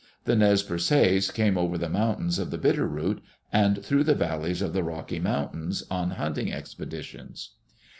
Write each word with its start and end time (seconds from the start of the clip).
The 0.25 0.35
Nez 0.35 0.63
Perces 0.63 1.29
came 1.29 1.59
over 1.59 1.77
the 1.77 1.87
mountains 1.87 2.39
of 2.39 2.49
the 2.49 2.57
Bitter 2.57 2.87
Root, 2.87 3.21
and 3.53 3.85
through 3.85 4.03
the 4.03 4.15
valleys 4.15 4.63
of 4.63 4.73
the 4.73 4.81
Rocky 4.81 5.19
Mountains, 5.19 5.83
on 5.91 6.09
hunting 6.17 6.51
expeditions. 6.51 7.51